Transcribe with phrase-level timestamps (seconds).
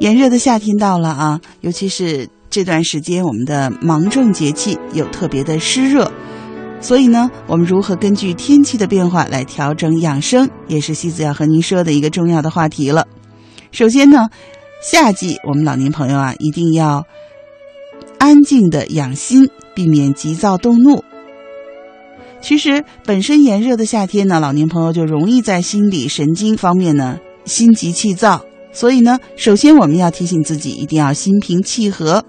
[0.00, 6.10] 炎热的夏天到了啊，尤其是这段时间，我们的芒种节气又特别的湿热，
[6.80, 13.06] 所以呢，我们如何根据天气的变化来调整养生，也是西子要和您说的一个重要的话题了。
[13.70, 14.28] 首先呢，
[14.82, 17.06] 夏季我们老年朋友啊，一定要
[18.18, 21.04] 安静的养心，避免急躁动怒。
[22.40, 28.44] 其实，本身炎热的夏天呢，老年朋友就容易在心理神经方面呢心急气躁。
[28.74, 32.22] 所以呢，首先我们要提醒自己，一定要心平气和。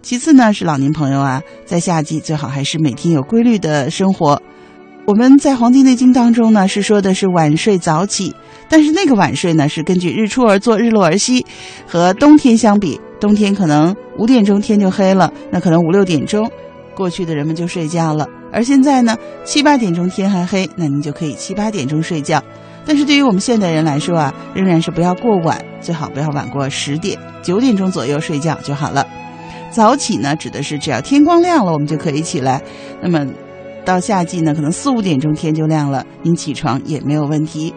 [0.00, 4.40] 其次呢，是老年朋友啊，在夏季最好还是每天有规律的生活。
[5.06, 8.34] 我们在《黄帝内经》当中呢，是说的是晚睡早起，
[8.68, 11.44] 但是那个晚睡呢，是根据日出而作，日落而息。
[11.86, 16.48] 和冬天相比，冬天可能五点钟天就黑了，那可能五六点钟，
[16.94, 18.28] 过去的人们就睡觉了。
[18.52, 22.42] 而现在呢，七八点钟天还黑，那您就可以七八点钟睡觉。
[22.88, 29.06] 但是对于我们现代人来说啊，仍然是不要过晚，最好不要晚过十点，九点钟左右睡觉就好了。
[29.70, 32.62] 早起呢，指的是只要天光亮了，我们就可以起来。
[33.02, 33.26] 那么
[33.84, 37.74] 到夏季呢，可能四五点钟天就亮了，您起床也没有问题。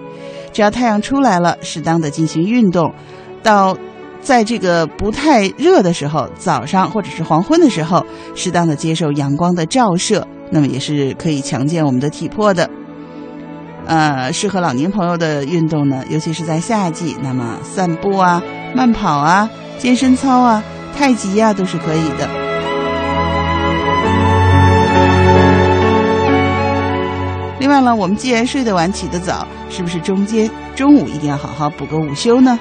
[0.54, 2.94] 只要太阳出来了，适当的进行运动，
[3.44, 3.78] 到
[4.22, 12.70] 在这个不太热的时候，早上或者是黄昏的时候，适当的接受阳光的照射，那么也是可以强健我们的体魄的。
[13.86, 18.42] 呃，适合老年朋友的运动呢，尤其是在夏季，那么散步啊、
[18.74, 20.64] 慢跑啊、健身操啊、
[20.98, 22.30] 太极呀，都是可以的。
[27.60, 32.60] 另外呢，我们既然睡得晚、起得早，是不是中间中午一定要好好补个午休呢？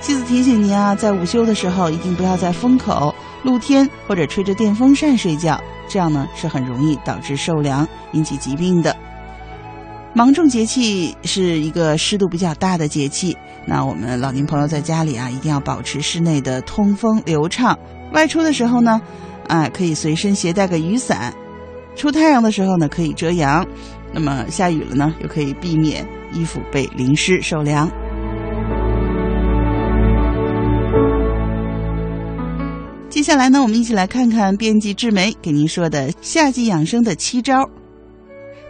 [0.00, 8.96] 妻子提醒您啊，在午休的时候，一定不要在风口、露天或者吹着电风扇睡觉，这样呢是很容易导致受凉，引起疾病的。
[10.12, 17.78] 芒种节气是一个湿度比较大的节气，那我们老年朋友在家里啊，一定要保持室内的通风流畅。
[18.12, 19.00] 外出的时候呢，
[19.46, 21.32] 啊，可以随身携带个雨伞；
[21.94, 23.64] 出太阳的时候呢，可以遮阳。
[24.12, 27.88] 那么下雨了呢，又可以避免衣服被淋湿受凉。
[33.08, 37.64] 接下来呢，我们一起来看看编辑志梅给您说的夏季养生的七招。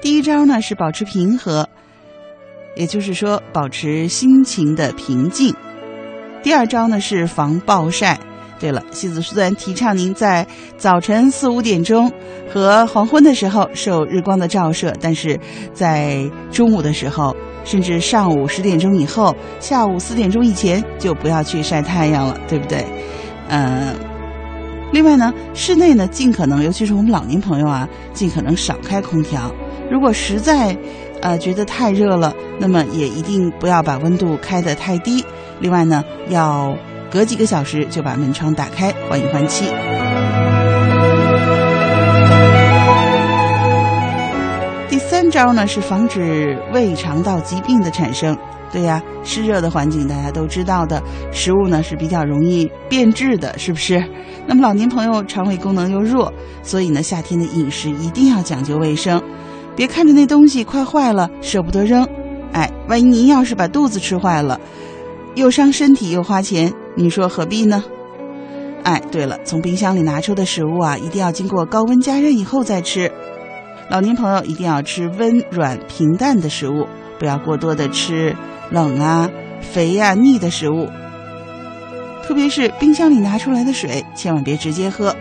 [0.00, 1.68] 第一招呢是保持平和，
[2.74, 5.54] 也就是说保持心情的平静。
[6.42, 8.18] 第二招呢是防暴晒。
[8.58, 10.46] 对了，西子虽然提倡您在
[10.76, 12.12] 早晨四五点钟
[12.52, 15.38] 和黄昏的时候受日光的照射，但是
[15.72, 17.34] 在中午的时候，
[17.64, 22.84] 甚至上午十点钟以后、下午四点钟以前就不要去晒太阳了，对不对？
[23.48, 23.94] 嗯。
[24.92, 29.50] 另外呢，室内呢尽可能，尤其是我们老年朋友啊，尽可能少开空调。
[29.90, 30.76] 如果实在，
[31.20, 35.24] 呃，觉得太热了，那么也一定不要把温度开得太低。
[35.58, 36.74] 另外呢，要
[37.10, 39.66] 隔几个小时就把门窗打开，换一换气。
[44.88, 48.36] 第三招呢是防止胃肠道疾病的产生。
[48.72, 51.02] 对呀，湿热的环境大家都知道的，
[51.32, 54.00] 食物呢是比较容易变质的，是不是？
[54.46, 59.20] 那么老年朋友肠胃功能又弱，所以呢，夏天的饮食一定要讲究卫生。
[59.80, 62.06] 别看着那东西快坏了，舍不得扔，
[62.52, 64.60] 哎，万一您要是把肚子吃坏了，
[65.36, 67.82] 又伤身体又花钱，你说何必呢？
[68.82, 73.10] 哎，对了，从冰箱里拿出的食物啊，一定要经过高温加热以后再吃。
[73.88, 76.86] 老年朋友一定要吃温软平淡的食物，
[77.18, 78.36] 不要过多的吃
[78.68, 79.30] 冷啊、
[79.62, 80.90] 肥呀、腻的食物。
[82.22, 85.16] 特别是冰箱里拿出来的水，千万别直接喝。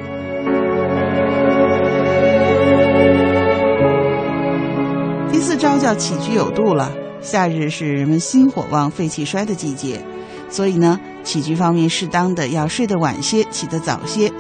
[5.60, 6.90] 招叫起居有度了。
[7.22, 10.02] 夏日是人们心火旺、肺气衰的季节，
[10.50, 14.32] 所以呢，起居方面适当的要睡得晚些，起得早些。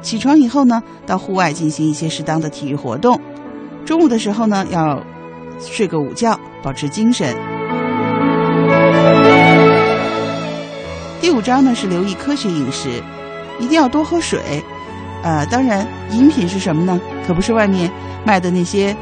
[0.00, 3.20] 起床以后呢，到户外进行一些适当的体育活动。
[3.84, 4.98] 中午的时候呢，要
[5.60, 7.36] 睡个午觉，保持精神。
[11.20, 12.88] 第五招呢是留意科学饮食，
[13.60, 14.40] 一定要多喝水。
[15.22, 16.98] 呃，当然，饮品是什么呢？
[17.26, 17.92] 可不是外面
[18.24, 18.96] 卖的那些。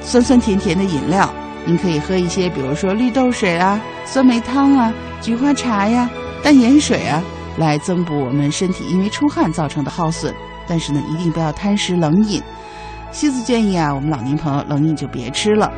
[0.00, 1.32] 酸酸甜甜的饮料，
[1.64, 6.10] 您可以喝一些，比如说绿豆水啊、酸梅汤啊、菊花茶呀、
[6.42, 7.22] 淡盐水啊，
[7.58, 10.34] 来增补我们身体因为出汗造成的耗损。
[10.66, 12.42] 但是呢，一定不要贪食冷饮。
[13.12, 15.70] 西子建议啊，我们老年朋友冷饮就别吃了。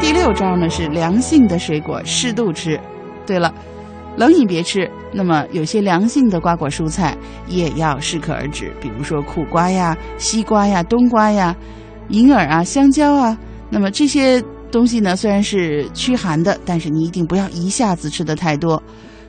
[0.00, 2.80] 第六招呢是凉性的水果适度吃。
[3.26, 3.52] 对了。
[4.16, 7.16] 冷饮别吃，那么有些凉性的瓜果蔬菜
[7.46, 11.54] 也要适可而止，比如说苦瓜呀、西瓜呀、冬瓜呀、
[12.08, 13.38] 银耳啊、香蕉啊。
[13.70, 18.82] 那么这些东西呢虽然是驱寒的，但是你一定不要一下子吃的太多，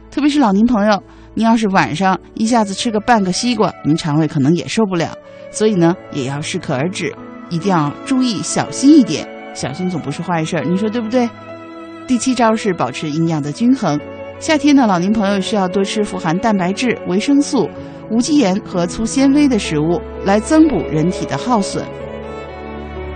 [0.10, 1.04] 特别是老年朋友，
[1.34, 5.14] 您要是晚上一下子吃个半个西瓜，您肠胃可能也受不了，
[5.52, 7.14] 所以呢也要适可而止，
[7.50, 11.30] 一定要注意小心一点，小心总不是坏事儿，你说对不对？
[12.08, 14.00] 第七招是保持营养的均衡，
[14.40, 17.70] 夏天呢，老年朋友需要多吃富含蛋白质、维生素、
[18.10, 21.84] 无机盐和粗纤维的食物，来增补人体的耗损。